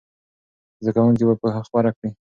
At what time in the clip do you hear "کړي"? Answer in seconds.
1.97-2.09